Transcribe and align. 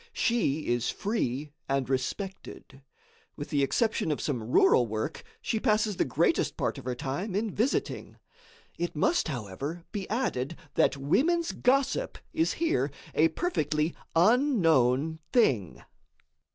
She 0.13 0.65
is 0.65 0.89
free 0.89 1.51
and 1.69 1.87
respected. 1.87 2.81
With 3.35 3.51
the 3.51 3.61
exception 3.61 4.09
of 4.11 4.19
some 4.19 4.41
rural 4.41 4.87
work, 4.87 5.23
she 5.43 5.59
passes 5.59 5.95
the 5.97 6.05
greatest 6.05 6.57
part 6.57 6.79
of 6.79 6.85
her 6.85 6.95
time 6.95 7.35
in 7.35 7.51
visiting. 7.53 8.17
It 8.79 8.95
must, 8.95 9.27
however, 9.27 9.83
be 9.91 10.09
added 10.09 10.55
that 10.73 10.97
women's 10.97 11.51
gossip 11.51 12.17
is 12.33 12.53
here 12.53 12.89
a 13.13 13.27
perfectly 13.27 13.93
unknown 14.15 15.19
thing. 15.31 15.83